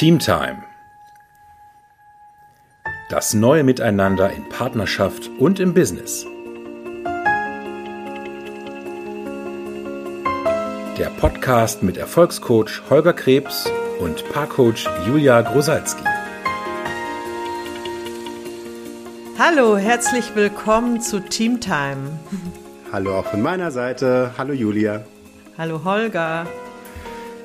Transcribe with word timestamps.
Teamtime. 0.00 0.62
Das 3.10 3.34
neue 3.34 3.64
Miteinander 3.64 4.32
in 4.32 4.48
Partnerschaft 4.48 5.28
und 5.38 5.60
im 5.60 5.74
Business. 5.74 6.24
Der 10.96 11.10
Podcast 11.20 11.82
mit 11.82 11.98
Erfolgscoach 11.98 12.80
Holger 12.88 13.12
Krebs 13.12 13.70
und 13.98 14.26
Paarcoach 14.32 14.88
Julia 15.06 15.42
Grosalski. 15.42 16.02
Hallo, 19.38 19.76
herzlich 19.76 20.34
willkommen 20.34 21.02
zu 21.02 21.20
Teamtime. 21.20 22.18
Hallo 22.90 23.18
auch 23.18 23.26
von 23.26 23.42
meiner 23.42 23.70
Seite. 23.70 24.32
Hallo 24.38 24.54
Julia. 24.54 25.04
Hallo 25.58 25.84
Holger. 25.84 26.46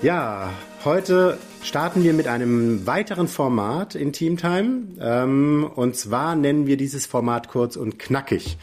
Ja, 0.01 0.51
heute 0.85 1.37
starten 1.65 2.03
wir 2.03 2.13
mit 2.13 2.27
einem 2.27 2.85
weiteren 2.85 3.27
Format 3.27 3.95
in 3.95 4.13
Teamtime. 4.13 4.83
Ähm, 4.99 5.69
und 5.75 5.95
zwar 5.95 6.35
nennen 6.35 6.67
wir 6.67 6.77
dieses 6.77 7.05
Format 7.05 7.47
kurz 7.47 7.75
und 7.75 7.97
knackig. 7.97 8.57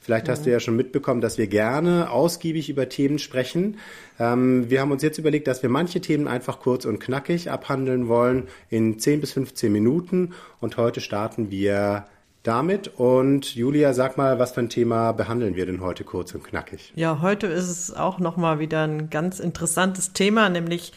Vielleicht 0.00 0.28
hast 0.28 0.44
du 0.44 0.50
ja 0.50 0.60
schon 0.60 0.76
mitbekommen, 0.76 1.20
dass 1.20 1.38
wir 1.38 1.46
gerne 1.46 2.10
ausgiebig 2.10 2.68
über 2.68 2.88
Themen 2.88 3.18
sprechen. 3.18 3.78
Ähm, 4.20 4.70
wir 4.70 4.80
haben 4.80 4.92
uns 4.92 5.02
jetzt 5.02 5.18
überlegt, 5.18 5.48
dass 5.48 5.62
wir 5.62 5.70
manche 5.70 6.00
Themen 6.00 6.28
einfach 6.28 6.60
kurz 6.60 6.84
und 6.84 7.00
knackig 7.00 7.50
abhandeln 7.50 8.06
wollen 8.06 8.44
in 8.68 8.98
10 8.98 9.20
bis 9.20 9.32
15 9.32 9.72
Minuten. 9.72 10.34
Und 10.60 10.76
heute 10.76 11.00
starten 11.00 11.50
wir 11.50 12.06
damit. 12.42 12.88
Und 12.98 13.54
Julia, 13.54 13.94
sag 13.94 14.16
mal, 14.16 14.38
was 14.38 14.52
für 14.52 14.60
ein 14.60 14.68
Thema 14.68 15.12
behandeln 15.12 15.56
wir 15.56 15.66
denn 15.66 15.80
heute 15.80 16.04
kurz 16.04 16.34
und 16.34 16.44
knackig? 16.44 16.92
Ja, 16.94 17.20
heute 17.20 17.46
ist 17.46 17.68
es 17.68 17.94
auch 17.94 18.18
nochmal 18.18 18.58
wieder 18.58 18.86
ein 18.86 19.10
ganz 19.10 19.40
interessantes 19.40 20.12
Thema, 20.12 20.50
nämlich 20.50 20.92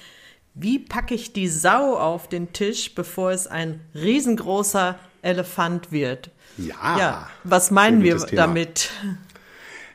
wie 0.59 0.79
packe 0.79 1.13
ich 1.13 1.33
die 1.33 1.47
Sau 1.47 1.95
auf 1.95 2.27
den 2.27 2.53
Tisch, 2.53 2.95
bevor 2.95 3.31
es 3.31 3.47
ein 3.47 3.81
riesengroßer 3.93 4.97
Elefant 5.21 5.91
wird? 5.91 6.31
Ja. 6.57 6.97
Ja, 6.97 7.29
was 7.43 7.69
meinen 7.69 8.01
wir 8.01 8.17
damit? 8.17 8.89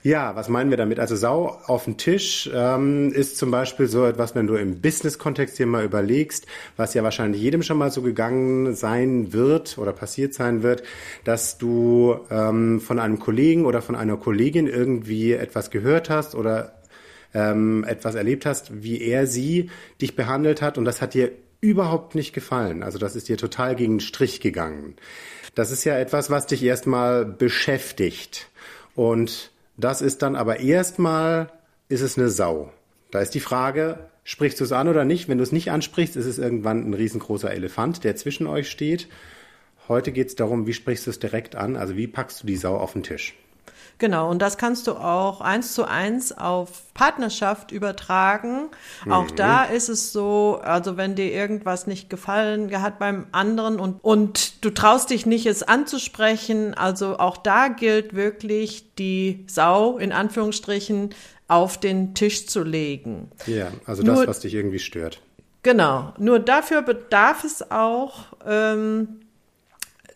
Ja, 0.05 0.35
was 0.35 0.49
meinen 0.49 0.71
wir 0.71 0.77
damit? 0.77 0.99
Also 0.99 1.15
Sau 1.15 1.61
auf 1.67 1.85
dem 1.85 1.97
Tisch 1.97 2.51
ähm, 2.53 3.13
ist 3.13 3.39
zum 3.39 3.53
Beispiel 3.53 3.87
so 3.87 4.05
etwas, 4.05 4.35
wenn 4.35 4.49
du 4.49 4.55
im 4.57 4.81
Business-Kontext 4.81 5.59
dir 5.59 5.67
mal 5.67 5.85
überlegst, 5.85 6.47
was 6.77 6.95
ja 6.95 7.05
wahrscheinlich 7.05 7.41
jedem 7.41 7.63
schon 7.63 7.79
mal 7.79 7.93
so 7.93 8.03
gegangen 8.03 8.75
sein 8.75 9.33
wird 9.33 9.79
oder 9.79 9.93
passiert 9.93 10.35
sein 10.35 10.65
wird, 10.65 10.83
dass 11.23 11.57
du 11.57 12.19
ähm, 12.31 12.81
von 12.81 12.99
einem 12.99 13.21
Kollegen 13.21 13.65
oder 13.65 13.81
von 13.81 13.95
einer 13.95 14.17
Kollegin 14.17 14.67
irgendwie 14.67 15.35
etwas 15.35 15.71
gehört 15.71 16.11
hast 16.11 16.35
oder 16.35 16.82
ähm, 17.35 17.85
etwas 17.85 18.15
erlebt 18.15 18.47
hast, 18.47 18.83
wie 18.83 19.01
er 19.01 19.27
sie 19.27 19.71
dich 20.01 20.17
behandelt 20.17 20.63
hat 20.63 20.79
und 20.79 20.85
das 20.85 21.01
hat 21.01 21.15
dir 21.15 21.33
überhaupt 21.61 22.15
nicht 22.15 22.33
gefallen. 22.33 22.83
Also 22.83 22.99
das 22.99 23.17
ist 23.17 23.29
dir 23.29 23.39
total 23.39 23.77
gegen 23.77 23.95
den 23.95 24.01
Strich 24.01 24.41
gegangen. 24.41 24.97
Das 25.55 25.71
ist 25.71 25.85
ja 25.85 25.97
etwas, 25.99 26.29
was 26.29 26.47
dich 26.47 26.63
erstmal 26.63 27.25
beschäftigt. 27.25 28.49
Und 28.95 29.53
das 29.77 30.03
ist 30.03 30.23
dann 30.23 30.37
aber 30.37 30.61
erstmal, 30.61 31.51
ist 31.89 32.01
es 32.01 32.19
eine 32.19 32.29
Sau. 32.29 32.73
Da 33.11 33.21
ist 33.21 33.35
die 33.35 33.41
Frage, 33.41 34.11
sprichst 34.25 34.61
du 34.61 34.65
es 34.65 34.73
an 34.73 34.89
oder 34.89 35.05
nicht? 35.05 35.29
Wenn 35.29 35.39
du 35.39 35.45
es 35.45 35.53
nicht 35.53 35.71
ansprichst, 35.71 36.17
ist 36.17 36.27
es 36.27 36.39
irgendwann 36.39 36.89
ein 36.89 36.95
riesengroßer 36.95 37.51
Elefant, 37.51 38.05
der 38.05 38.17
zwischen 38.17 38.47
euch 38.47 38.71
steht. 38.71 39.09
Heute 39.89 40.13
geht 40.13 40.29
es 40.29 40.35
darum, 40.35 40.67
wie 40.67 40.75
sprichst 40.75 41.07
du 41.07 41.11
es 41.11 41.19
direkt 41.19 41.55
an? 41.55 41.77
Also 41.77 41.97
wie 41.97 42.07
packst 42.07 42.43
du 42.43 42.47
die 42.47 42.57
Sau 42.57 42.77
auf 42.77 42.95
den 42.95 43.03
Tisch? 43.03 43.35
Genau, 43.99 44.29
und 44.29 44.41
das 44.43 44.59
kannst 44.59 44.89
du 44.89 44.95
auch 44.95 45.41
eins 45.41 45.75
zu 45.75 45.85
eins 45.85 46.37
auf 46.37 46.93
Partnerschaft 46.93 47.71
übertragen. 47.71 48.69
Auch 49.09 49.31
da 49.31 49.63
ist 49.63 49.89
es 49.89 50.13
so, 50.13 50.61
also 50.61 50.97
wenn 50.97 51.15
dir 51.15 51.33
irgendwas 51.33 51.87
nicht 51.87 52.11
gefallen 52.11 52.83
hat 52.83 52.99
beim 52.99 53.27
anderen 53.31 53.79
und, 53.79 54.03
und 54.03 54.65
du 54.65 54.71
traust 54.71 55.11
dich 55.11 55.25
nicht, 55.25 55.47
es 55.47 55.63
anzusprechen, 55.63 56.75
also 56.75 57.19
auch 57.19 57.37
da 57.37 57.69
gilt 57.69 58.15
wirklich, 58.15 58.93
die 58.97 59.45
Sau 59.49 59.99
in 59.99 60.11
Anführungsstrichen 60.11 61.11
auf 61.47 61.79
den 61.79 62.15
Tisch 62.15 62.49
zu 62.49 62.65
legen. 62.65 63.31
Ja, 63.47 63.69
also 63.85 64.03
das, 64.03 64.17
Nur- 64.17 64.27
was 64.27 64.41
dich 64.41 64.55
irgendwie 64.55 64.81
stört. 64.81 65.21
Genau, 65.63 66.13
nur 66.19 66.41
dafür 66.41 66.83
bedarf 66.83 67.45
es 67.45 67.71
auch 67.71 68.25
ähm, 68.45 69.21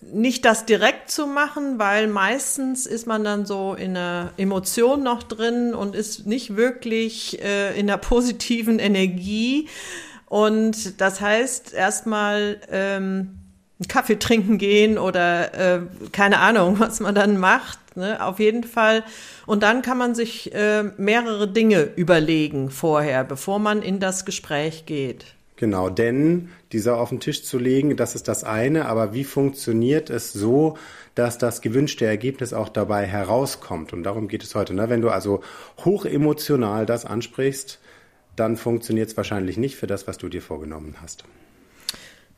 nicht 0.00 0.44
das 0.44 0.66
direkt 0.66 1.10
zu 1.10 1.26
machen, 1.26 1.78
weil 1.78 2.06
meistens 2.06 2.86
ist 2.86 3.06
man 3.06 3.24
dann 3.24 3.46
so 3.46 3.74
in 3.74 3.94
der 3.94 4.32
Emotion 4.36 5.02
noch 5.02 5.22
drin 5.22 5.74
und 5.74 5.94
ist 5.94 6.26
nicht 6.26 6.56
wirklich 6.56 7.42
äh, 7.42 7.78
in 7.78 7.86
der 7.86 7.96
positiven 7.98 8.78
Energie. 8.78 9.68
Und 10.26 11.00
das 11.00 11.20
heißt 11.20 11.72
erstmal 11.72 12.60
ähm, 12.70 13.38
einen 13.78 13.88
Kaffee 13.88 14.18
trinken 14.18 14.58
gehen 14.58 14.98
oder 14.98 15.54
äh, 15.54 15.80
keine 16.12 16.38
Ahnung, 16.38 16.76
was 16.78 17.00
man 17.00 17.14
dann 17.14 17.38
macht. 17.38 17.78
Ne? 17.96 18.22
Auf 18.24 18.38
jeden 18.38 18.64
Fall. 18.64 19.04
Und 19.46 19.62
dann 19.62 19.82
kann 19.82 19.98
man 19.98 20.14
sich 20.14 20.54
äh, 20.54 20.84
mehrere 20.96 21.48
Dinge 21.48 21.82
überlegen 21.96 22.70
vorher, 22.70 23.24
bevor 23.24 23.58
man 23.58 23.82
in 23.82 24.00
das 24.00 24.24
Gespräch 24.24 24.86
geht. 24.86 25.35
Genau, 25.56 25.88
denn 25.88 26.50
dieser 26.72 26.98
auf 26.98 27.08
den 27.08 27.20
Tisch 27.20 27.42
zu 27.42 27.58
legen, 27.58 27.96
das 27.96 28.14
ist 28.14 28.28
das 28.28 28.44
eine, 28.44 28.86
aber 28.86 29.14
wie 29.14 29.24
funktioniert 29.24 30.10
es 30.10 30.34
so, 30.34 30.76
dass 31.14 31.38
das 31.38 31.62
gewünschte 31.62 32.04
Ergebnis 32.04 32.52
auch 32.52 32.68
dabei 32.68 33.06
herauskommt? 33.06 33.94
Und 33.94 34.02
darum 34.02 34.28
geht 34.28 34.42
es 34.42 34.54
heute. 34.54 34.74
Ne? 34.74 34.90
Wenn 34.90 35.00
du 35.00 35.08
also 35.08 35.42
hochemotional 35.82 36.84
das 36.84 37.06
ansprichst, 37.06 37.80
dann 38.36 38.58
funktioniert 38.58 39.08
es 39.08 39.16
wahrscheinlich 39.16 39.56
nicht 39.56 39.76
für 39.76 39.86
das, 39.86 40.06
was 40.06 40.18
du 40.18 40.28
dir 40.28 40.42
vorgenommen 40.42 40.96
hast. 41.00 41.24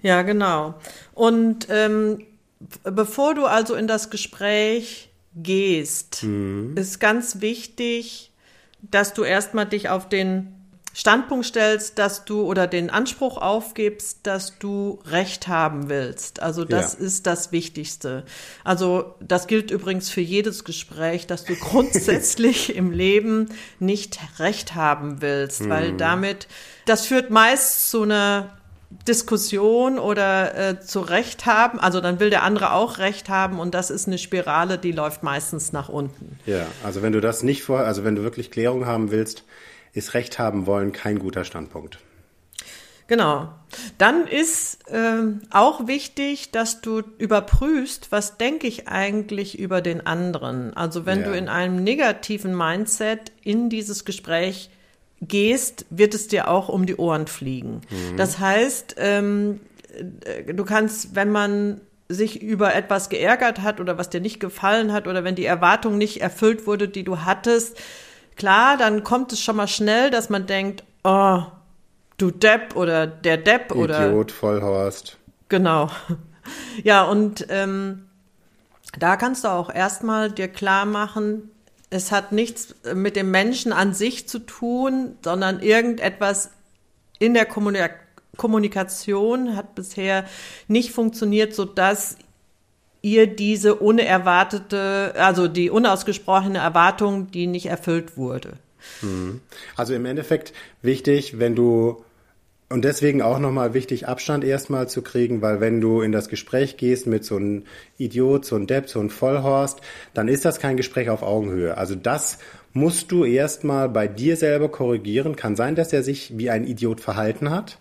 Ja, 0.01 0.23
genau. 0.23 0.75
Und 1.13 1.67
ähm, 1.71 2.25
bevor 2.85 3.35
du 3.35 3.47
also 3.47 3.75
in 3.75 3.89
das 3.89 4.11
Gespräch 4.11 5.11
gehst, 5.35 6.25
ist 6.77 7.01
ganz 7.01 7.41
wichtig, 7.41 8.31
dass 8.81 9.13
du 9.13 9.25
erstmal 9.25 9.67
dich 9.67 9.89
auf 9.89 10.09
den 10.09 10.55
Standpunkt 10.95 11.47
stellst, 11.47 11.99
dass 11.99 12.25
du 12.25 12.43
oder 12.43 12.67
den 12.67 12.91
Anspruch 12.91 13.37
aufgibst, 13.37 14.21
dass 14.25 14.59
du 14.59 14.99
Recht 15.07 15.47
haben 15.47 15.89
willst. 15.89 16.43
Also 16.43 16.65
das 16.65 16.95
Ja. 16.95 17.07
ist 17.07 17.27
das 17.27 17.53
Wichtigste. 17.53 18.25
Also 18.65 19.15
das 19.21 19.47
gilt 19.47 19.71
übrigens 19.71 20.11
für 20.11 20.21
jedes 20.23 20.65
Gespräch, 20.65 21.27
dass 21.27 21.45
du 21.45 21.55
grundsätzlich 21.55 22.75
im 22.77 22.91
Leben 22.91 23.49
nicht 23.79 24.19
Recht 24.39 24.75
haben 24.75 25.21
willst, 25.23 25.69
weil 25.69 25.93
damit, 25.97 26.49
das 26.87 27.07
führt 27.07 27.31
meist 27.31 27.91
zu 27.91 28.03
einer 28.03 28.57
Diskussion 29.07 29.99
oder 29.99 30.57
äh, 30.71 30.81
zu 30.81 31.01
Recht 31.01 31.47
haben. 31.47 31.79
Also 31.79 32.01
dann 32.01 32.21
will 32.21 32.31
der 32.31 32.43
andere 32.43 32.73
auch 32.73 32.99
Recht 32.99 33.29
haben 33.29 33.61
und 33.61 33.75
das 33.75 33.91
ist 33.91 34.07
eine 34.07 34.19
Spirale, 34.19 34.79
die 34.79 34.93
läuft 34.93 35.23
meistens 35.23 35.73
nach 35.73 35.89
unten. 35.89 36.39
Ja, 36.47 36.67
also 36.83 37.03
wenn 37.03 37.13
du 37.13 37.21
das 37.21 37.43
nicht 37.43 37.63
vor, 37.63 37.81
also 37.81 38.05
wenn 38.05 38.15
du 38.17 38.23
wirklich 38.23 38.51
Klärung 38.51 38.87
haben 38.87 39.11
willst, 39.11 39.45
ist 39.93 40.15
Recht 40.15 40.39
haben 40.39 40.67
wollen 40.67 40.93
kein 40.93 41.19
guter 41.19 41.45
Standpunkt. 41.45 41.99
Genau. 43.07 43.49
Dann 43.97 44.27
ist 44.27 44.81
ähm, 44.93 45.41
auch 45.51 45.87
wichtig, 45.87 46.51
dass 46.51 46.83
du 46.83 47.03
überprüfst, 47.17 48.13
was 48.13 48.37
denke 48.37 48.67
ich 48.67 48.87
eigentlich 48.89 49.59
über 49.59 49.81
den 49.81 50.07
anderen. 50.07 50.75
Also 50.77 51.07
wenn 51.07 51.21
Ja. 51.21 51.25
du 51.31 51.37
in 51.37 51.49
einem 51.49 51.83
negativen 51.83 52.55
Mindset 52.55 53.33
in 53.43 53.71
dieses 53.71 54.05
Gespräch 54.05 54.69
gehst, 55.23 55.87
wird 55.89 56.15
es 56.15 56.29
dir 56.29 56.49
auch 56.49 56.69
um 56.69 56.85
die 56.85 56.97
Ohren 56.97 57.27
fliegen. 57.27 57.81
Das 58.19 58.39
heißt, 58.39 58.97
ähm, 58.99 59.61
äh, 60.25 60.53
du 60.53 60.65
kannst, 60.67 61.15
wenn 61.15 61.31
man 61.31 61.81
sich 62.11 62.43
über 62.43 62.75
etwas 62.75 63.09
geärgert 63.09 63.63
hat 63.63 63.81
oder 63.81 63.97
was 63.99 64.11
dir 64.11 64.21
nicht 64.21 64.39
gefallen 64.39 64.93
hat 64.93 65.07
oder 65.09 65.25
wenn 65.25 65.35
die 65.35 65.45
Erwartung 65.47 65.99
nicht 65.99 66.21
erfüllt 66.21 66.67
wurde, 66.67 66.89
die 66.89 67.05
du 67.05 67.21
hattest, 67.25 67.79
klar, 68.39 68.77
dann 68.77 69.05
kommt 69.05 69.33
es 69.33 69.43
schon 69.43 69.57
mal 69.57 69.69
schnell, 69.69 70.11
dass 70.11 70.31
man 70.31 70.47
denkt, 70.47 70.85
oh, 71.05 71.43
du 72.17 72.31
Depp 72.31 72.75
oder 72.77 73.07
der 73.07 73.37
Depp 73.37 73.75
oder 73.75 74.09
Idiot, 74.09 74.33
Vollhorst. 74.33 75.19
Genau. 75.49 75.89
Ja, 76.83 77.03
und 77.03 77.47
ähm, 77.51 78.07
da 78.99 79.17
kannst 79.17 79.45
du 79.45 79.49
auch 79.49 79.69
erstmal 79.69 80.31
dir 80.31 80.49
klar 80.49 80.87
machen, 80.87 81.51
es 81.91 82.11
hat 82.11 82.33
nichts 82.33 82.75
mit 82.95 83.17
dem 83.17 83.31
Menschen 83.31 83.71
an 83.71 83.93
sich 83.93 84.27
zu 84.29 84.39
tun, 84.39 85.19
sondern 85.23 85.61
irgendetwas 85.61 86.51
in 87.19 87.35
der 87.35 87.45
Kommunik 87.45 87.91
Kommunikation 88.39 89.57
hat 89.57 89.75
bisher 89.75 90.25
nicht 90.69 90.93
funktioniert, 90.93 91.55
sodass 91.55 92.17
ihr 93.03 93.27
diese 93.27 93.75
unerwartete, 93.77 95.15
also 95.17 95.49
die 95.49 95.71
unausgesprochene 95.71 96.59
Erwartung, 96.59 97.31
die 97.31 97.47
nicht 97.47 97.67
erfüllt 97.67 98.17
wurde. 98.17 98.55
Also 99.77 99.95
im 99.95 100.07
Endeffekt 100.07 100.53
wichtig, 100.83 101.39
wenn 101.39 101.55
du 101.55 102.05
und 102.71 102.85
deswegen 102.85 103.23
auch 103.23 103.39
nochmal 103.39 103.73
wichtig, 103.73 104.09
Abstand 104.09 104.45
erstmal 104.45 104.91
zu 104.91 105.01
kriegen, 105.01 105.41
weil 105.41 105.59
wenn 105.61 105.81
du 105.81 106.03
in 106.03 106.13
das 106.13 106.29
Gespräch 106.29 106.77
gehst 106.77 107.07
mit 107.07 107.25
so 107.25 107.37
einem 107.37 107.65
Idiot, 107.97 108.45
so 108.45 108.57
einem 108.57 108.67
Depp, 108.67 108.91
so 108.91 109.01
einem 109.01 109.09
Vollhorst, 109.09 109.81
dann 110.13 110.29
ist 110.29 110.45
das 110.45 110.59
kein 110.59 110.77
Gespräch 110.77 111.09
auf 111.09 111.23
Augenhöhe. 111.23 111.79
Also 111.79 111.95
das 111.95 112.39
musst 112.75 113.11
du 113.11 113.25
erstmal 113.25 113.89
bei 113.89 114.07
dir 114.07 114.37
selber 114.37 114.69
korrigieren. 114.69 115.35
Kann 115.35 115.57
sein, 115.57 115.77
dass 115.77 115.95
er 115.95 116.03
sich 116.03 116.37
wie 116.37 116.51
ein 116.51 116.67
Idiot 116.67 117.01
verhalten 117.01 117.51
hat. 117.51 117.79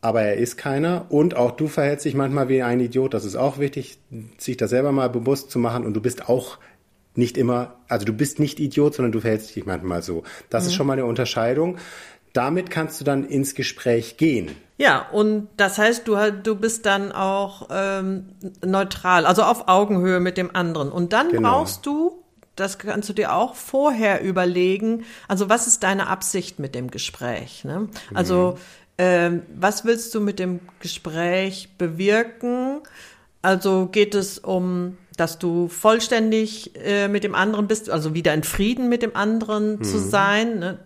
Aber 0.00 0.22
er 0.22 0.36
ist 0.36 0.56
keiner. 0.56 1.06
Und 1.08 1.36
auch 1.36 1.52
du 1.52 1.68
verhältst 1.68 2.04
dich 2.04 2.14
manchmal 2.14 2.48
wie 2.48 2.62
ein 2.62 2.80
Idiot. 2.80 3.14
Das 3.14 3.24
ist 3.24 3.36
auch 3.36 3.58
wichtig, 3.58 3.98
sich 4.38 4.56
das 4.56 4.70
selber 4.70 4.92
mal 4.92 5.10
bewusst 5.10 5.50
zu 5.50 5.58
machen. 5.58 5.84
Und 5.84 5.94
du 5.94 6.00
bist 6.00 6.28
auch 6.28 6.58
nicht 7.14 7.36
immer, 7.36 7.76
also 7.88 8.06
du 8.06 8.12
bist 8.12 8.38
nicht 8.38 8.60
Idiot, 8.60 8.94
sondern 8.94 9.12
du 9.12 9.20
verhältst 9.20 9.54
dich 9.54 9.66
manchmal 9.66 10.02
so. 10.02 10.22
Das 10.48 10.64
mhm. 10.64 10.68
ist 10.68 10.74
schon 10.74 10.86
mal 10.86 10.94
eine 10.94 11.04
Unterscheidung. 11.04 11.76
Damit 12.32 12.70
kannst 12.70 13.00
du 13.00 13.04
dann 13.04 13.24
ins 13.24 13.54
Gespräch 13.54 14.16
gehen. 14.16 14.52
Ja, 14.78 15.08
und 15.10 15.48
das 15.56 15.78
heißt, 15.78 16.06
du, 16.06 16.16
du 16.42 16.54
bist 16.54 16.86
dann 16.86 17.12
auch 17.12 17.68
ähm, 17.70 18.26
neutral, 18.64 19.26
also 19.26 19.42
auf 19.42 19.68
Augenhöhe 19.68 20.20
mit 20.20 20.38
dem 20.38 20.54
anderen. 20.54 20.90
Und 20.90 21.12
dann 21.12 21.30
genau. 21.30 21.50
brauchst 21.50 21.84
du, 21.84 22.22
das 22.56 22.78
kannst 22.78 23.08
du 23.08 23.12
dir 23.12 23.34
auch 23.34 23.56
vorher 23.56 24.22
überlegen, 24.22 25.04
also 25.28 25.48
was 25.48 25.66
ist 25.66 25.82
deine 25.82 26.06
Absicht 26.06 26.58
mit 26.58 26.74
dem 26.74 26.90
Gespräch? 26.90 27.64
Ne? 27.64 27.88
Also 28.14 28.52
mhm. 28.52 28.60
Ähm, 29.02 29.44
was 29.58 29.86
willst 29.86 30.14
du 30.14 30.20
mit 30.20 30.38
dem 30.38 30.60
Gespräch 30.78 31.70
bewirken? 31.78 32.80
Also 33.40 33.86
geht 33.86 34.14
es 34.14 34.38
um 34.38 34.98
dass 35.16 35.38
du 35.38 35.68
vollständig 35.68 36.70
äh, 36.82 37.06
mit 37.06 37.24
dem 37.24 37.34
anderen 37.34 37.68
bist, 37.68 37.90
also 37.90 38.14
wieder 38.14 38.32
in 38.32 38.42
Frieden 38.42 38.88
mit 38.88 39.02
dem 39.02 39.14
anderen 39.14 39.72
mhm. 39.72 39.84
zu 39.84 39.98
sein. 39.98 40.58
Ne? 40.60 40.78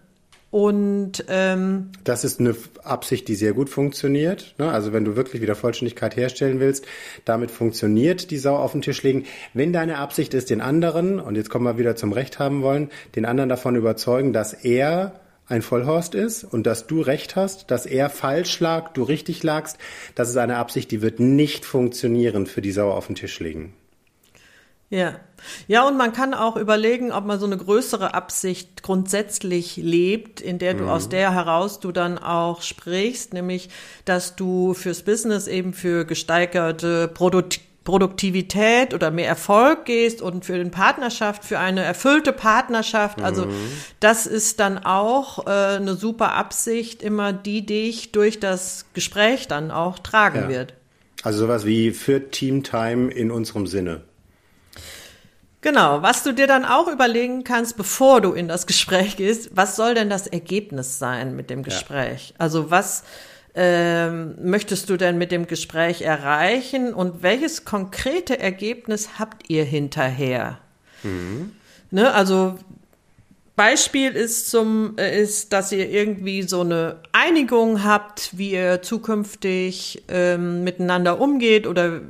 Und 0.50 1.24
ähm, 1.28 1.90
das 2.02 2.24
ist 2.24 2.40
eine 2.40 2.56
Absicht, 2.82 3.28
die 3.28 3.36
sehr 3.36 3.52
gut 3.52 3.70
funktioniert. 3.70 4.56
Ne? 4.58 4.70
Also 4.70 4.92
wenn 4.92 5.04
du 5.04 5.14
wirklich 5.14 5.40
wieder 5.40 5.54
Vollständigkeit 5.54 6.16
herstellen 6.16 6.58
willst, 6.58 6.84
damit 7.24 7.52
funktioniert 7.52 8.32
die 8.32 8.38
Sau 8.38 8.56
auf 8.56 8.72
den 8.72 8.82
Tisch 8.82 9.04
legen. 9.04 9.24
Wenn 9.52 9.72
deine 9.72 9.98
Absicht 9.98 10.34
ist, 10.34 10.50
den 10.50 10.60
anderen, 10.60 11.20
und 11.20 11.36
jetzt 11.36 11.50
kommen 11.50 11.64
wir 11.64 11.78
wieder 11.78 11.94
zum 11.94 12.12
Recht 12.12 12.40
haben 12.40 12.62
wollen, 12.62 12.90
den 13.14 13.26
anderen 13.26 13.48
davon 13.48 13.76
überzeugen, 13.76 14.32
dass 14.32 14.52
er 14.52 15.20
ein 15.46 15.62
Vollhorst 15.62 16.14
ist 16.14 16.44
und 16.44 16.66
dass 16.66 16.86
du 16.86 17.00
recht 17.00 17.36
hast, 17.36 17.70
dass 17.70 17.86
er 17.86 18.08
falsch 18.10 18.60
lag, 18.60 18.92
du 18.92 19.02
richtig 19.02 19.42
lagst, 19.42 19.78
das 20.14 20.30
ist 20.30 20.36
eine 20.36 20.56
Absicht, 20.56 20.90
die 20.90 21.02
wird 21.02 21.20
nicht 21.20 21.64
funktionieren 21.64 22.46
für 22.46 22.62
die 22.62 22.72
Sau 22.72 22.90
auf 22.90 23.06
den 23.06 23.16
Tisch 23.16 23.40
legen. 23.40 23.74
Ja. 24.90 25.20
Ja, 25.66 25.86
und 25.86 25.98
man 25.98 26.12
kann 26.12 26.32
auch 26.32 26.56
überlegen, 26.56 27.12
ob 27.12 27.26
man 27.26 27.38
so 27.38 27.46
eine 27.46 27.56
größere 27.56 28.14
Absicht 28.14 28.82
grundsätzlich 28.82 29.76
lebt, 29.76 30.40
in 30.40 30.58
der 30.58 30.74
du 30.74 30.84
mhm. 30.84 30.88
aus 30.88 31.08
der 31.08 31.34
heraus 31.34 31.80
du 31.80 31.92
dann 31.92 32.16
auch 32.16 32.62
sprichst, 32.62 33.34
nämlich, 33.34 33.68
dass 34.04 34.36
du 34.36 34.72
fürs 34.72 35.02
Business 35.02 35.46
eben 35.46 35.74
für 35.74 36.06
gesteigerte 36.06 37.08
Produkt 37.08 37.60
Produktivität 37.84 38.94
oder 38.94 39.10
mehr 39.10 39.28
Erfolg 39.28 39.84
gehst 39.84 40.22
und 40.22 40.44
für 40.44 40.56
den 40.56 40.70
Partnerschaft, 40.70 41.44
für 41.44 41.58
eine 41.58 41.82
erfüllte 41.82 42.32
Partnerschaft. 42.32 43.20
Also 43.20 43.46
mhm. 43.46 43.52
das 44.00 44.26
ist 44.26 44.58
dann 44.58 44.78
auch 44.78 45.46
äh, 45.46 45.50
eine 45.50 45.94
super 45.94 46.32
Absicht, 46.32 47.02
immer 47.02 47.34
die 47.34 47.64
dich 47.66 48.12
durch 48.12 48.40
das 48.40 48.86
Gespräch 48.94 49.48
dann 49.48 49.70
auch 49.70 49.98
tragen 49.98 50.42
ja. 50.42 50.48
wird. 50.48 50.74
Also 51.22 51.40
sowas 51.40 51.66
wie 51.66 51.90
für 51.90 52.30
Teamtime 52.30 53.12
in 53.12 53.30
unserem 53.30 53.66
Sinne. 53.66 54.02
Genau, 55.60 56.02
was 56.02 56.22
du 56.22 56.32
dir 56.32 56.46
dann 56.46 56.66
auch 56.66 56.88
überlegen 56.88 57.42
kannst, 57.42 57.78
bevor 57.78 58.20
du 58.20 58.32
in 58.32 58.48
das 58.48 58.66
Gespräch 58.66 59.16
gehst, 59.16 59.50
was 59.54 59.76
soll 59.76 59.94
denn 59.94 60.10
das 60.10 60.26
Ergebnis 60.26 60.98
sein 60.98 61.36
mit 61.36 61.48
dem 61.48 61.62
Gespräch? 61.62 62.30
Ja. 62.30 62.34
Also 62.38 62.70
was 62.70 63.04
ähm, 63.54 64.34
möchtest 64.42 64.90
du 64.90 64.96
denn 64.96 65.16
mit 65.16 65.30
dem 65.30 65.46
Gespräch 65.46 66.02
erreichen 66.02 66.92
und 66.92 67.22
welches 67.22 67.64
konkrete 67.64 68.38
Ergebnis 68.38 69.10
habt 69.18 69.48
ihr 69.48 69.64
hinterher? 69.64 70.58
Mhm. 71.02 71.52
Ne, 71.90 72.12
also 72.12 72.58
Beispiel 73.54 74.10
ist 74.12 74.50
zum 74.50 74.98
äh, 74.98 75.20
ist, 75.20 75.52
dass 75.52 75.70
ihr 75.70 75.88
irgendwie 75.88 76.42
so 76.42 76.62
eine 76.62 76.96
Einigung 77.12 77.84
habt, 77.84 78.36
wie 78.36 78.52
ihr 78.52 78.82
zukünftig 78.82 80.02
ähm, 80.08 80.64
miteinander 80.64 81.20
umgeht 81.20 81.68
oder 81.68 82.00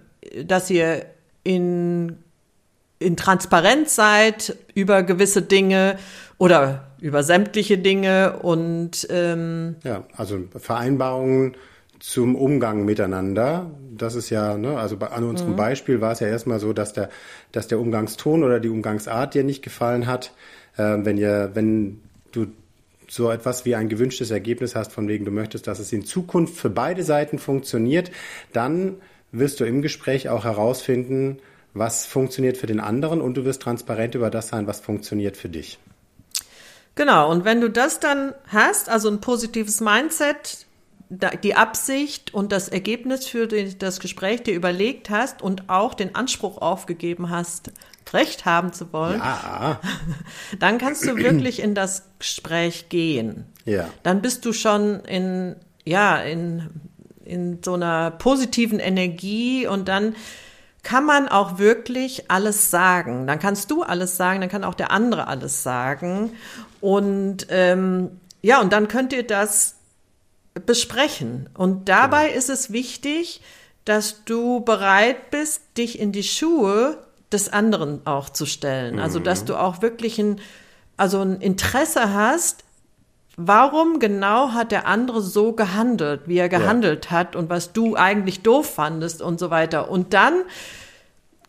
dass 0.42 0.70
ihr 0.70 1.04
in 1.42 2.16
in 2.98 3.16
Transparenz 3.18 3.94
seid 3.94 4.56
über 4.74 5.02
gewisse 5.02 5.42
Dinge 5.42 5.98
oder 6.44 6.88
über 7.00 7.22
sämtliche 7.22 7.78
Dinge 7.78 8.38
und 8.42 9.06
ähm 9.08 9.76
ja, 9.82 10.04
also 10.14 10.40
Vereinbarungen 10.54 11.56
zum 12.00 12.36
Umgang 12.36 12.84
miteinander. 12.84 13.70
Das 13.96 14.14
ist 14.14 14.28
ja, 14.28 14.58
ne, 14.58 14.76
also 14.78 14.98
bei, 14.98 15.06
an 15.06 15.24
unserem 15.24 15.52
mhm. 15.52 15.56
Beispiel 15.56 16.02
war 16.02 16.12
es 16.12 16.20
ja 16.20 16.26
erstmal 16.26 16.60
so, 16.60 16.74
dass 16.74 16.92
der, 16.92 17.08
dass 17.52 17.66
der 17.66 17.80
Umgangston 17.80 18.44
oder 18.44 18.60
die 18.60 18.68
Umgangsart 18.68 19.32
dir 19.32 19.42
nicht 19.42 19.62
gefallen 19.62 20.06
hat. 20.06 20.34
Äh, 20.76 20.98
wenn 20.98 21.16
ihr, 21.16 21.52
wenn 21.54 22.02
du 22.32 22.48
so 23.08 23.30
etwas 23.30 23.64
wie 23.64 23.74
ein 23.74 23.88
gewünschtes 23.88 24.30
Ergebnis 24.30 24.76
hast, 24.76 24.92
von 24.92 25.08
wegen 25.08 25.24
du 25.24 25.30
möchtest, 25.30 25.66
dass 25.66 25.78
es 25.78 25.94
in 25.94 26.04
Zukunft 26.04 26.56
für 26.56 26.68
beide 26.68 27.04
Seiten 27.04 27.38
funktioniert, 27.38 28.10
dann 28.52 28.96
wirst 29.32 29.60
du 29.60 29.64
im 29.64 29.80
Gespräch 29.80 30.28
auch 30.28 30.44
herausfinden, 30.44 31.38
was 31.72 32.04
funktioniert 32.04 32.58
für 32.58 32.66
den 32.66 32.80
anderen 32.80 33.22
und 33.22 33.34
du 33.34 33.46
wirst 33.46 33.62
transparent 33.62 34.14
über 34.14 34.28
das 34.28 34.48
sein, 34.48 34.66
was 34.66 34.80
funktioniert 34.80 35.38
für 35.38 35.48
dich. 35.48 35.78
Genau, 36.94 37.30
und 37.30 37.44
wenn 37.44 37.60
du 37.60 37.70
das 37.70 38.00
dann 38.00 38.34
hast, 38.48 38.88
also 38.88 39.08
ein 39.08 39.20
positives 39.20 39.80
Mindset, 39.80 40.66
die 41.10 41.54
Absicht 41.54 42.32
und 42.32 42.50
das 42.50 42.68
Ergebnis 42.68 43.26
für 43.26 43.46
das 43.46 44.00
Gespräch 44.00 44.42
dir 44.42 44.54
überlegt 44.54 45.10
hast 45.10 45.42
und 45.42 45.68
auch 45.68 45.94
den 45.94 46.14
Anspruch 46.14 46.58
aufgegeben 46.58 47.30
hast, 47.30 47.72
Recht 48.12 48.44
haben 48.44 48.72
zu 48.72 48.92
wollen, 48.92 49.18
ja. 49.18 49.80
dann 50.60 50.78
kannst 50.78 51.04
du 51.04 51.16
wirklich 51.16 51.60
in 51.60 51.74
das 51.74 52.04
Gespräch 52.20 52.88
gehen. 52.88 53.46
Ja. 53.64 53.88
Dann 54.04 54.22
bist 54.22 54.44
du 54.44 54.52
schon 54.52 55.00
in, 55.00 55.56
ja, 55.84 56.18
in, 56.18 56.68
in 57.24 57.58
so 57.64 57.74
einer 57.74 58.12
positiven 58.12 58.78
Energie 58.78 59.66
und 59.66 59.88
dann 59.88 60.14
kann 60.84 61.04
man 61.04 61.28
auch 61.28 61.58
wirklich 61.58 62.30
alles 62.30 62.70
sagen. 62.70 63.26
Dann 63.26 63.38
kannst 63.38 63.70
du 63.70 63.82
alles 63.82 64.16
sagen, 64.16 64.40
dann 64.40 64.50
kann 64.50 64.62
auch 64.64 64.74
der 64.74 64.90
andere 64.90 65.26
alles 65.26 65.62
sagen. 65.62 66.32
Und 66.80 67.46
ähm, 67.48 68.20
ja, 68.42 68.60
und 68.60 68.72
dann 68.72 68.86
könnt 68.88 69.12
ihr 69.12 69.26
das 69.26 69.76
besprechen. 70.66 71.48
Und 71.54 71.88
dabei 71.88 72.26
genau. 72.26 72.38
ist 72.38 72.50
es 72.50 72.70
wichtig, 72.70 73.40
dass 73.84 74.24
du 74.24 74.60
bereit 74.60 75.30
bist, 75.30 75.62
dich 75.76 75.98
in 75.98 76.12
die 76.12 76.22
Schuhe 76.22 76.98
des 77.32 77.52
anderen 77.52 78.06
auch 78.06 78.28
zu 78.28 78.46
stellen. 78.46 79.00
Also, 79.00 79.18
dass 79.18 79.42
mhm. 79.42 79.46
du 79.46 79.56
auch 79.56 79.82
wirklich 79.82 80.18
ein, 80.18 80.40
also 80.96 81.20
ein 81.20 81.40
Interesse 81.40 82.14
hast, 82.14 82.64
warum 83.36 83.98
genau 83.98 84.52
hat 84.52 84.72
der 84.72 84.86
andere 84.86 85.20
so 85.20 85.52
gehandelt, 85.52 86.22
wie 86.26 86.38
er 86.38 86.48
gehandelt 86.48 87.06
ja. 87.06 87.10
hat 87.12 87.36
und 87.36 87.50
was 87.50 87.72
du 87.72 87.96
eigentlich 87.96 88.42
doof 88.42 88.74
fandest 88.74 89.22
und 89.22 89.38
so 89.38 89.50
weiter. 89.50 89.90
Und 89.90 90.14
dann 90.14 90.42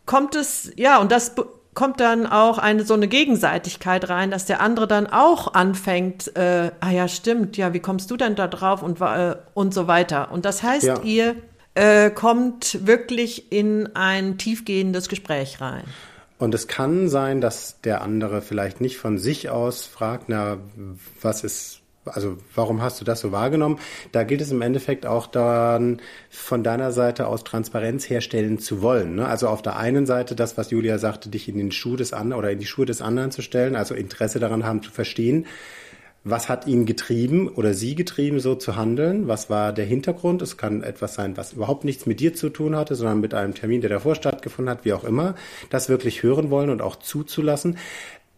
kommt 0.04 0.34
es, 0.34 0.72
ja, 0.76 0.98
und 0.98 1.12
das 1.12 1.34
kommt 1.74 2.00
dann 2.00 2.26
auch 2.26 2.58
eine 2.58 2.84
so 2.84 2.94
eine 2.94 3.06
Gegenseitigkeit 3.06 4.08
rein, 4.08 4.30
dass 4.30 4.46
der 4.46 4.60
andere 4.60 4.88
dann 4.88 5.06
auch 5.06 5.54
anfängt, 5.54 6.34
äh, 6.36 6.70
ah 6.80 6.90
ja, 6.90 7.06
stimmt, 7.06 7.56
ja, 7.56 7.72
wie 7.74 7.80
kommst 7.80 8.10
du 8.10 8.16
denn 8.16 8.34
da 8.34 8.48
drauf 8.48 8.82
und, 8.82 9.00
äh, 9.00 9.36
und 9.54 9.74
so 9.74 9.86
weiter. 9.86 10.32
Und 10.32 10.44
das 10.44 10.62
heißt, 10.62 10.86
ja. 10.86 11.02
ihr 11.02 11.36
äh, 11.74 12.10
kommt 12.10 12.86
wirklich 12.86 13.52
in 13.52 13.94
ein 13.94 14.38
tiefgehendes 14.38 15.08
Gespräch 15.08 15.60
rein. 15.60 15.84
Und 16.38 16.54
es 16.54 16.66
kann 16.66 17.08
sein, 17.08 17.40
dass 17.40 17.80
der 17.80 18.02
andere 18.02 18.42
vielleicht 18.42 18.80
nicht 18.80 18.98
von 18.98 19.18
sich 19.18 19.48
aus 19.48 19.86
fragt, 19.86 20.28
na, 20.28 20.58
was 21.22 21.44
ist 21.44 21.80
also 22.06 22.36
warum 22.54 22.82
hast 22.82 23.00
du 23.00 23.04
das 23.04 23.20
so 23.20 23.32
wahrgenommen? 23.32 23.78
Da 24.12 24.22
gilt 24.22 24.40
es 24.40 24.50
im 24.50 24.62
Endeffekt 24.62 25.06
auch 25.06 25.26
dann 25.26 26.00
von 26.30 26.62
deiner 26.62 26.92
Seite 26.92 27.26
aus 27.26 27.44
Transparenz 27.44 28.08
herstellen 28.08 28.58
zu 28.58 28.82
wollen. 28.82 29.16
Ne? 29.16 29.26
Also 29.26 29.48
auf 29.48 29.62
der 29.62 29.76
einen 29.76 30.06
Seite 30.06 30.36
das, 30.36 30.56
was 30.56 30.70
Julia 30.70 30.98
sagte, 30.98 31.28
dich 31.28 31.48
in 31.48 31.58
den 31.58 31.72
Schuh 31.72 31.96
des 31.96 32.12
anderen 32.12 32.38
oder 32.38 32.50
in 32.50 32.58
die 32.58 32.66
Schuhe 32.66 32.86
des 32.86 33.02
anderen 33.02 33.30
zu 33.30 33.42
stellen, 33.42 33.76
also 33.76 33.94
Interesse 33.94 34.38
daran 34.38 34.64
haben 34.64 34.82
zu 34.82 34.90
verstehen, 34.90 35.46
was 36.28 36.48
hat 36.48 36.66
ihn 36.66 36.86
getrieben 36.86 37.48
oder 37.48 37.72
sie 37.72 37.94
getrieben, 37.94 38.40
so 38.40 38.56
zu 38.56 38.74
handeln? 38.74 39.28
Was 39.28 39.48
war 39.48 39.72
der 39.72 39.84
Hintergrund? 39.84 40.42
Es 40.42 40.56
kann 40.56 40.82
etwas 40.82 41.14
sein, 41.14 41.36
was 41.36 41.52
überhaupt 41.52 41.84
nichts 41.84 42.04
mit 42.04 42.18
dir 42.18 42.34
zu 42.34 42.48
tun 42.48 42.74
hatte, 42.74 42.96
sondern 42.96 43.20
mit 43.20 43.32
einem 43.32 43.54
Termin, 43.54 43.80
der 43.80 43.90
davor 43.90 44.16
stattgefunden 44.16 44.68
hat, 44.68 44.84
wie 44.84 44.92
auch 44.92 45.04
immer. 45.04 45.36
Das 45.70 45.88
wirklich 45.88 46.24
hören 46.24 46.50
wollen 46.50 46.70
und 46.70 46.82
auch 46.82 46.96
zuzulassen. 46.96 47.78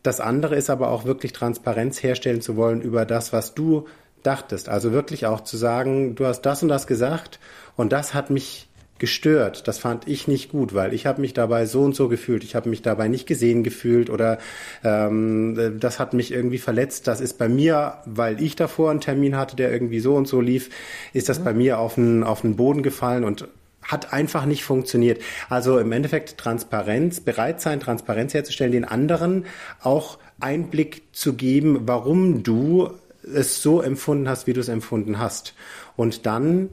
Das 0.02 0.20
andere 0.20 0.54
ist 0.54 0.68
aber 0.68 0.90
auch 0.90 1.06
wirklich 1.06 1.32
Transparenz 1.32 2.02
herstellen 2.02 2.42
zu 2.42 2.56
wollen 2.56 2.82
über 2.82 3.06
das, 3.06 3.32
was 3.32 3.54
du 3.54 3.86
dachtest. 4.22 4.68
Also 4.68 4.92
wirklich 4.92 5.24
auch 5.24 5.40
zu 5.40 5.56
sagen, 5.56 6.14
du 6.14 6.26
hast 6.26 6.42
das 6.42 6.62
und 6.62 6.68
das 6.68 6.86
gesagt 6.86 7.40
und 7.74 7.90
das 7.90 8.12
hat 8.12 8.28
mich 8.28 8.67
gestört. 8.98 9.68
Das 9.68 9.78
fand 9.78 10.08
ich 10.08 10.28
nicht 10.28 10.50
gut, 10.50 10.74
weil 10.74 10.92
ich 10.92 11.06
habe 11.06 11.20
mich 11.20 11.34
dabei 11.34 11.66
so 11.66 11.82
und 11.82 11.94
so 11.94 12.08
gefühlt. 12.08 12.44
Ich 12.44 12.54
habe 12.54 12.68
mich 12.68 12.82
dabei 12.82 13.08
nicht 13.08 13.26
gesehen 13.26 13.62
gefühlt 13.62 14.10
oder 14.10 14.38
ähm, 14.84 15.78
das 15.80 15.98
hat 15.98 16.14
mich 16.14 16.32
irgendwie 16.32 16.58
verletzt. 16.58 17.06
Das 17.06 17.20
ist 17.20 17.38
bei 17.38 17.48
mir, 17.48 17.98
weil 18.04 18.42
ich 18.42 18.56
davor 18.56 18.90
einen 18.90 19.00
Termin 19.00 19.36
hatte, 19.36 19.56
der 19.56 19.72
irgendwie 19.72 20.00
so 20.00 20.14
und 20.14 20.28
so 20.28 20.40
lief, 20.40 20.70
ist 21.12 21.28
das 21.28 21.40
mhm. 21.40 21.44
bei 21.44 21.52
mir 21.54 21.78
auf 21.78 21.94
den, 21.94 22.24
auf 22.24 22.42
den 22.42 22.56
Boden 22.56 22.82
gefallen 22.82 23.24
und 23.24 23.48
hat 23.82 24.12
einfach 24.12 24.44
nicht 24.44 24.64
funktioniert. 24.64 25.22
Also 25.48 25.78
im 25.78 25.92
Endeffekt 25.92 26.38
Transparenz, 26.38 27.20
bereit 27.20 27.60
sein, 27.60 27.80
Transparenz 27.80 28.34
herzustellen, 28.34 28.72
den 28.72 28.84
anderen 28.84 29.46
auch 29.80 30.18
Einblick 30.40 31.04
zu 31.12 31.34
geben, 31.34 31.80
warum 31.86 32.42
du 32.42 32.90
es 33.22 33.62
so 33.62 33.80
empfunden 33.82 34.28
hast, 34.28 34.46
wie 34.46 34.52
du 34.52 34.60
es 34.60 34.68
empfunden 34.68 35.18
hast. 35.18 35.54
Und 35.96 36.26
dann 36.26 36.70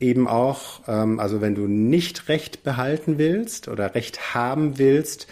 eben 0.00 0.28
auch, 0.28 0.82
ähm, 0.88 1.20
also 1.20 1.40
wenn 1.40 1.54
du 1.54 1.66
nicht 1.66 2.28
Recht 2.28 2.62
behalten 2.62 3.18
willst 3.18 3.68
oder 3.68 3.94
Recht 3.94 4.34
haben 4.34 4.78
willst, 4.78 5.26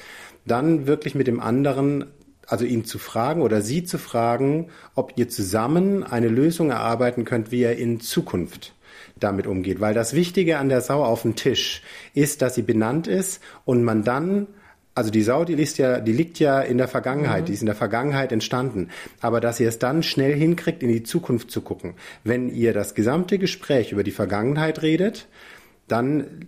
dann 0.47 0.87
wirklich 0.87 1.14
mit 1.14 1.26
dem 1.26 1.40
anderen, 1.40 2.07
also 2.47 2.64
ihn 2.64 2.85
zu 2.85 2.99
fragen 2.99 3.42
oder 3.42 3.62
sie 3.62 3.85
zu 3.85 3.99
fragen, 3.99 4.69
ob 4.95 5.12
ihr 5.16 5.28
zusammen 5.28 6.02
eine 6.02 6.28
Lösung 6.28 6.71
erarbeiten 6.71 7.25
könnt, 7.25 7.50
wie 7.50 7.62
er 7.62 7.78
in 7.78 8.00
Zukunft 8.00 8.75
damit 9.16 9.47
umgeht. 9.47 9.81
Weil 9.81 9.95
das 9.95 10.14
Wichtige 10.14 10.59
an 10.59 10.69
der 10.69 10.81
Sau 10.81 11.04
auf 11.04 11.23
dem 11.23 11.37
Tisch 11.37 11.83
ist, 12.14 12.42
dass 12.42 12.54
sie 12.54 12.62
benannt 12.62 13.07
ist 13.07 13.40
und 13.64 13.85
man 13.85 14.02
dann 14.04 14.49
also 14.94 15.11
die 15.11 15.22
Sau, 15.22 15.44
die 15.44 15.54
liegt 15.54 15.78
ja, 15.78 16.00
die 16.00 16.12
liegt 16.12 16.38
ja 16.38 16.61
in 16.61 16.78
der 16.78 16.88
Vergangenheit, 16.88 17.42
mhm. 17.42 17.46
die 17.46 17.52
ist 17.52 17.61
in 17.61 17.66
der 17.66 17.75
Vergangenheit 17.75 18.32
entstanden. 18.32 18.88
Aber 19.20 19.40
dass 19.40 19.58
ihr 19.61 19.68
es 19.68 19.78
dann 19.78 20.02
schnell 20.02 20.34
hinkriegt, 20.34 20.82
in 20.82 20.88
die 20.88 21.02
Zukunft 21.02 21.50
zu 21.50 21.62
gucken. 21.62 21.94
Wenn 22.25 22.49
ihr 22.49 22.72
das 22.72 22.94
gesamte 22.94 23.38
Gespräch 23.38 23.92
über 23.92 24.02
die 24.02 24.11
Vergangenheit 24.11 24.82
redet, 24.82 25.26
dann 25.88 26.46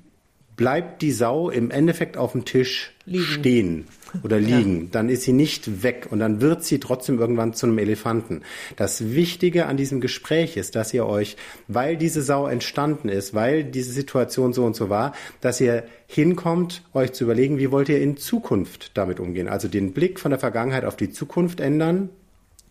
bleibt 0.56 1.02
die 1.02 1.12
Sau 1.12 1.50
im 1.50 1.70
Endeffekt 1.70 2.16
auf 2.16 2.32
dem 2.32 2.44
Tisch 2.44 2.94
liegen. 3.06 3.24
stehen 3.24 3.86
oder 4.22 4.38
liegen. 4.38 4.82
Ja. 4.82 4.88
Dann 4.92 5.08
ist 5.08 5.22
sie 5.22 5.32
nicht 5.32 5.82
weg 5.82 6.08
und 6.10 6.18
dann 6.20 6.40
wird 6.40 6.64
sie 6.64 6.80
trotzdem 6.80 7.18
irgendwann 7.18 7.54
zu 7.54 7.66
einem 7.66 7.78
Elefanten. 7.78 8.42
Das 8.76 9.12
Wichtige 9.12 9.66
an 9.66 9.76
diesem 9.76 10.00
Gespräch 10.00 10.56
ist, 10.56 10.76
dass 10.76 10.94
ihr 10.94 11.06
euch, 11.06 11.36
weil 11.68 11.96
diese 11.96 12.22
Sau 12.22 12.46
entstanden 12.46 13.08
ist, 13.08 13.34
weil 13.34 13.64
diese 13.64 13.92
Situation 13.92 14.52
so 14.52 14.64
und 14.64 14.76
so 14.76 14.88
war, 14.88 15.14
dass 15.40 15.60
ihr 15.60 15.84
hinkommt, 16.06 16.82
euch 16.92 17.12
zu 17.12 17.24
überlegen, 17.24 17.58
wie 17.58 17.70
wollt 17.70 17.88
ihr 17.88 18.00
in 18.00 18.16
Zukunft 18.16 18.92
damit 18.94 19.20
umgehen. 19.20 19.48
Also 19.48 19.68
den 19.68 19.92
Blick 19.92 20.20
von 20.20 20.30
der 20.30 20.38
Vergangenheit 20.38 20.84
auf 20.84 20.96
die 20.96 21.10
Zukunft 21.10 21.60
ändern 21.60 22.10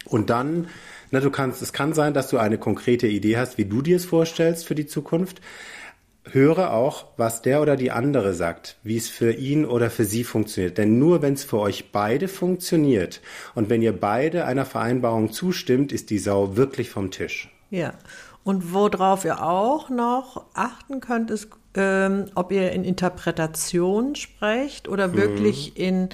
und 0.05 0.29
dann 0.29 0.67
na, 1.13 1.19
du 1.19 1.29
kannst, 1.29 1.61
es 1.61 1.73
kann 1.73 1.93
sein, 1.93 2.15
dass 2.15 2.29
du 2.29 2.39
eine 2.39 2.57
konkrete 2.57 3.05
Idee 3.05 3.37
hast, 3.37 3.59
wie 3.59 3.65
du 3.65 3.83
dir 3.83 3.97
es 3.97 4.03
vorstellst 4.03 4.65
für 4.65 4.73
die 4.73 4.87
Zukunft 4.87 5.41
höre 6.31 6.71
auch, 6.71 7.05
was 7.17 7.41
der 7.41 7.61
oder 7.61 7.75
die 7.75 7.91
andere 7.91 8.33
sagt, 8.33 8.77
wie 8.83 8.97
es 8.97 9.09
für 9.09 9.33
ihn 9.33 9.65
oder 9.65 9.89
für 9.89 10.05
sie 10.05 10.23
funktioniert. 10.23 10.77
Denn 10.77 10.97
nur 10.97 11.21
wenn 11.21 11.33
es 11.33 11.43
für 11.43 11.59
euch 11.59 11.91
beide 11.91 12.27
funktioniert 12.27 13.21
und 13.55 13.69
wenn 13.69 13.81
ihr 13.81 13.99
beide 13.99 14.45
einer 14.45 14.65
Vereinbarung 14.65 15.31
zustimmt, 15.31 15.91
ist 15.91 16.09
die 16.09 16.19
Sau 16.19 16.55
wirklich 16.55 16.89
vom 16.89 17.11
Tisch. 17.11 17.49
Ja. 17.69 17.93
Und 18.43 18.73
worauf 18.73 19.23
ihr 19.25 19.41
auch 19.41 19.89
noch 19.89 20.45
achten 20.53 20.99
könnt, 20.99 21.31
ist, 21.31 21.47
ähm, 21.75 22.25
ob 22.35 22.51
ihr 22.51 22.71
in 22.71 22.83
Interpretation 22.83 24.15
sprecht 24.15 24.87
oder 24.87 25.09
mhm. 25.09 25.13
wirklich 25.15 25.71
mhm. 25.71 25.83
in 25.83 26.09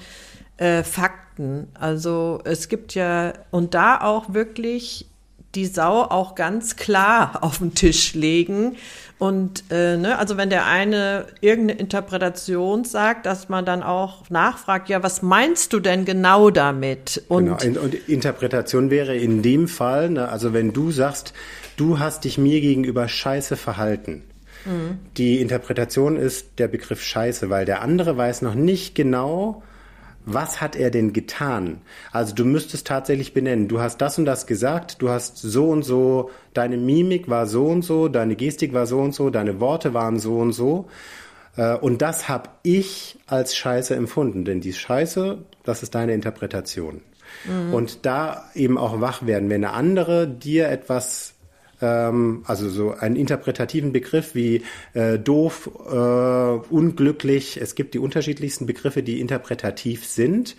äh, 0.56 0.82
Fakten. 0.84 1.68
Also 1.74 2.40
es 2.44 2.68
gibt 2.68 2.94
ja, 2.94 3.32
und 3.50 3.74
da 3.74 4.00
auch 4.00 4.32
wirklich 4.32 5.06
die 5.54 5.66
Sau 5.66 6.02
auch 6.02 6.34
ganz 6.34 6.76
klar 6.76 7.38
auf 7.42 7.58
den 7.58 7.74
Tisch 7.74 8.14
legen 8.14 8.76
und 9.20 9.64
äh, 9.70 9.98
ne, 9.98 10.18
also 10.18 10.38
wenn 10.38 10.48
der 10.48 10.64
eine 10.64 11.26
irgendeine 11.42 11.78
Interpretation 11.78 12.84
sagt, 12.86 13.26
dass 13.26 13.50
man 13.50 13.66
dann 13.66 13.82
auch 13.82 14.30
nachfragt, 14.30 14.88
ja, 14.88 15.02
was 15.02 15.20
meinst 15.20 15.74
du 15.74 15.80
denn 15.80 16.06
genau 16.06 16.48
damit? 16.48 17.22
Und, 17.28 17.58
genau. 17.58 17.82
und 17.82 18.08
Interpretation 18.08 18.88
wäre 18.88 19.14
in 19.14 19.42
dem 19.42 19.68
Fall, 19.68 20.08
ne, 20.08 20.30
also 20.30 20.54
wenn 20.54 20.72
du 20.72 20.90
sagst, 20.90 21.34
du 21.76 21.98
hast 21.98 22.24
dich 22.24 22.38
mir 22.38 22.62
gegenüber 22.62 23.08
scheiße 23.08 23.58
verhalten. 23.58 24.22
Mhm. 24.64 24.98
Die 25.18 25.42
Interpretation 25.42 26.16
ist 26.16 26.58
der 26.58 26.68
Begriff 26.68 27.02
scheiße, 27.02 27.50
weil 27.50 27.66
der 27.66 27.82
andere 27.82 28.16
weiß 28.16 28.40
noch 28.40 28.54
nicht 28.54 28.94
genau, 28.94 29.62
was 30.26 30.60
hat 30.60 30.76
er 30.76 30.90
denn 30.90 31.12
getan? 31.12 31.80
Also 32.12 32.34
du 32.34 32.44
müsstest 32.44 32.86
tatsächlich 32.86 33.32
benennen, 33.34 33.68
du 33.68 33.80
hast 33.80 33.98
das 33.98 34.18
und 34.18 34.26
das 34.26 34.46
gesagt, 34.46 35.00
du 35.00 35.08
hast 35.08 35.38
so 35.38 35.70
und 35.70 35.82
so, 35.82 36.30
deine 36.54 36.76
Mimik 36.76 37.28
war 37.28 37.46
so 37.46 37.66
und 37.66 37.82
so, 37.82 38.08
deine 38.08 38.36
Gestik 38.36 38.72
war 38.72 38.86
so 38.86 39.00
und 39.00 39.14
so, 39.14 39.30
deine 39.30 39.60
Worte 39.60 39.94
waren 39.94 40.18
so 40.18 40.38
und 40.38 40.52
so. 40.52 40.88
Äh, 41.56 41.76
und 41.76 42.02
das 42.02 42.28
habe 42.28 42.50
ich 42.62 43.18
als 43.26 43.56
Scheiße 43.56 43.94
empfunden, 43.94 44.44
denn 44.44 44.60
die 44.60 44.72
Scheiße, 44.72 45.38
das 45.64 45.82
ist 45.82 45.94
deine 45.94 46.12
Interpretation. 46.12 47.00
Mhm. 47.46 47.74
Und 47.74 48.06
da 48.06 48.44
eben 48.54 48.78
auch 48.78 49.00
wach 49.00 49.26
werden, 49.26 49.48
wenn 49.50 49.64
eine 49.64 49.74
andere 49.74 50.28
dir 50.28 50.68
etwas 50.68 51.34
ähm, 51.80 52.42
also 52.46 52.68
so 52.68 52.92
einen 52.92 53.16
interpretativen 53.16 53.92
Begriff 53.92 54.34
wie 54.34 54.62
äh, 54.94 55.18
doof, 55.18 55.70
äh, 55.90 56.72
unglücklich. 56.72 57.58
Es 57.60 57.74
gibt 57.74 57.94
die 57.94 57.98
unterschiedlichsten 57.98 58.66
Begriffe, 58.66 59.02
die 59.02 59.20
interpretativ 59.20 60.06
sind. 60.06 60.56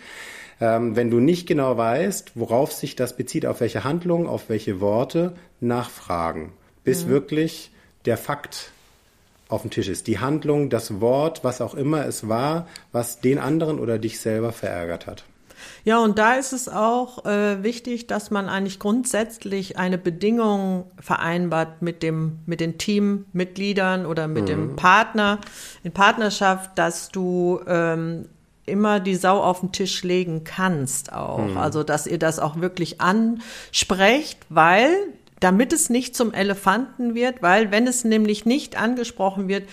Ähm, 0.60 0.94
wenn 0.94 1.10
du 1.10 1.18
nicht 1.18 1.46
genau 1.46 1.76
weißt, 1.76 2.32
worauf 2.34 2.72
sich 2.72 2.94
das 2.94 3.16
bezieht, 3.16 3.46
auf 3.46 3.60
welche 3.60 3.84
Handlung, 3.84 4.28
auf 4.28 4.48
welche 4.48 4.80
Worte, 4.80 5.34
nachfragen, 5.60 6.52
bis 6.84 7.04
mhm. 7.04 7.10
wirklich 7.10 7.72
der 8.04 8.16
Fakt 8.16 8.70
auf 9.48 9.62
dem 9.62 9.70
Tisch 9.70 9.88
ist. 9.88 10.06
Die 10.06 10.18
Handlung, 10.18 10.70
das 10.70 11.00
Wort, 11.00 11.44
was 11.44 11.60
auch 11.60 11.74
immer 11.74 12.06
es 12.06 12.28
war, 12.28 12.68
was 12.90 13.20
den 13.20 13.38
anderen 13.38 13.78
oder 13.78 13.98
dich 13.98 14.18
selber 14.20 14.52
verärgert 14.52 15.06
hat. 15.06 15.24
Ja, 15.84 15.98
und 15.98 16.18
da 16.18 16.34
ist 16.34 16.52
es 16.52 16.68
auch 16.68 17.24
äh, 17.24 17.62
wichtig, 17.62 18.06
dass 18.06 18.30
man 18.30 18.48
eigentlich 18.48 18.78
grundsätzlich 18.78 19.78
eine 19.78 19.98
Bedingung 19.98 20.90
vereinbart 21.00 21.82
mit 21.82 22.02
dem, 22.02 22.38
mit 22.46 22.60
den 22.60 22.78
Teammitgliedern 22.78 24.06
oder 24.06 24.28
mit 24.28 24.44
mhm. 24.44 24.46
dem 24.46 24.76
Partner 24.76 25.38
in 25.82 25.92
Partnerschaft, 25.92 26.78
dass 26.78 27.08
du 27.10 27.60
ähm, 27.66 28.26
immer 28.66 29.00
die 29.00 29.16
Sau 29.16 29.42
auf 29.42 29.60
den 29.60 29.72
Tisch 29.72 30.02
legen 30.02 30.44
kannst 30.44 31.12
auch. 31.12 31.38
Mhm. 31.38 31.56
Also, 31.56 31.82
dass 31.82 32.06
ihr 32.06 32.18
das 32.18 32.38
auch 32.38 32.60
wirklich 32.60 33.00
ansprecht, 33.00 34.38
weil 34.48 34.90
damit 35.40 35.72
es 35.72 35.90
nicht 35.90 36.14
zum 36.14 36.32
Elefanten 36.32 37.14
wird, 37.14 37.42
weil 37.42 37.72
wenn 37.72 37.88
es 37.88 38.04
nämlich 38.04 38.46
nicht 38.46 38.80
angesprochen 38.80 39.48
wird, 39.48 39.68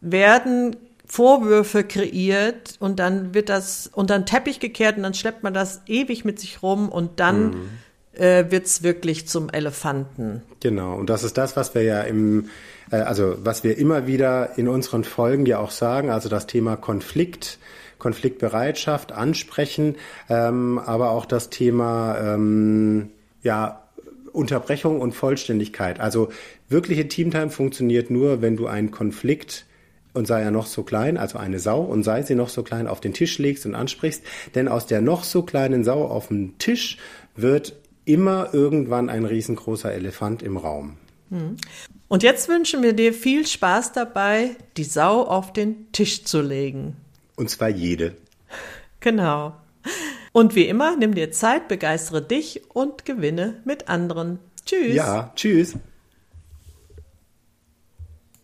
werden 0.00 0.76
Vorwürfe 1.06 1.84
kreiert 1.84 2.76
und 2.80 2.98
dann 2.98 3.34
wird 3.34 3.48
das 3.48 3.90
unter 3.92 4.18
den 4.18 4.26
Teppich 4.26 4.58
gekehrt 4.58 4.96
und 4.96 5.02
dann 5.02 5.14
schleppt 5.14 5.42
man 5.42 5.52
das 5.52 5.82
ewig 5.86 6.24
mit 6.24 6.40
sich 6.40 6.62
rum 6.62 6.88
und 6.88 7.20
dann 7.20 7.50
mhm. 7.50 7.68
äh, 8.14 8.50
wird 8.50 8.66
es 8.66 8.82
wirklich 8.82 9.28
zum 9.28 9.50
Elefanten. 9.50 10.42
Genau, 10.60 10.94
und 10.96 11.10
das 11.10 11.22
ist 11.22 11.36
das, 11.36 11.56
was 11.56 11.74
wir 11.74 11.82
ja 11.82 12.00
im, 12.02 12.48
äh, 12.90 12.96
also 12.96 13.36
was 13.38 13.64
wir 13.64 13.76
immer 13.76 14.06
wieder 14.06 14.56
in 14.56 14.66
unseren 14.66 15.04
Folgen 15.04 15.44
ja 15.46 15.58
auch 15.58 15.70
sagen, 15.70 16.10
also 16.10 16.28
das 16.28 16.46
Thema 16.46 16.76
Konflikt. 16.76 17.58
Konfliktbereitschaft 17.96 19.12
ansprechen, 19.12 19.94
ähm, 20.28 20.78
aber 20.78 21.12
auch 21.12 21.24
das 21.24 21.48
Thema 21.48 22.18
ähm, 22.18 23.08
ja 23.42 23.84
Unterbrechung 24.30 25.00
und 25.00 25.14
Vollständigkeit. 25.14 26.00
Also 26.00 26.28
wirkliche 26.68 27.08
Teamtime 27.08 27.48
funktioniert 27.48 28.10
nur, 28.10 28.42
wenn 28.42 28.56
du 28.56 28.66
einen 28.66 28.90
Konflikt 28.90 29.64
und 30.14 30.26
sei 30.26 30.40
er 30.40 30.50
noch 30.50 30.66
so 30.66 30.82
klein, 30.82 31.18
also 31.18 31.38
eine 31.38 31.58
Sau, 31.58 31.82
und 31.82 32.04
sei 32.04 32.22
sie 32.22 32.34
noch 32.34 32.48
so 32.48 32.62
klein, 32.62 32.86
auf 32.86 33.00
den 33.00 33.12
Tisch 33.12 33.38
legst 33.38 33.66
und 33.66 33.74
ansprichst, 33.74 34.22
denn 34.54 34.68
aus 34.68 34.86
der 34.86 35.02
noch 35.02 35.24
so 35.24 35.42
kleinen 35.42 35.84
Sau 35.84 36.04
auf 36.06 36.28
dem 36.28 36.56
Tisch 36.58 36.96
wird 37.36 37.74
immer 38.04 38.54
irgendwann 38.54 39.10
ein 39.10 39.24
riesengroßer 39.24 39.92
Elefant 39.92 40.42
im 40.42 40.56
Raum. 40.56 40.96
Hm. 41.30 41.56
Und 42.08 42.22
jetzt 42.22 42.48
wünschen 42.48 42.82
wir 42.82 42.92
dir 42.92 43.12
viel 43.12 43.46
Spaß 43.46 43.92
dabei, 43.92 44.56
die 44.76 44.84
Sau 44.84 45.22
auf 45.22 45.52
den 45.52 45.90
Tisch 45.92 46.24
zu 46.24 46.40
legen. 46.40 46.96
Und 47.36 47.50
zwar 47.50 47.68
jede. 47.68 48.14
Genau. 49.00 49.52
Und 50.32 50.54
wie 50.54 50.64
immer, 50.64 50.96
nimm 50.96 51.14
dir 51.14 51.30
Zeit, 51.30 51.68
begeistere 51.68 52.22
dich 52.22 52.62
und 52.72 53.04
gewinne 53.04 53.60
mit 53.66 53.90
anderen. 53.90 54.38
Tschüss. 54.64 54.94
Ja, 54.94 55.30
tschüss. 55.36 55.74